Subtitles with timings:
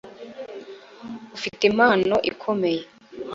[1.35, 2.81] Ufite impano ikomeye